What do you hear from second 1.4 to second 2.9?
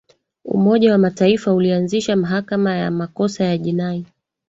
ulianzisha mahakama